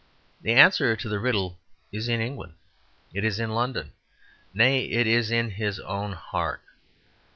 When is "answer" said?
0.53-0.95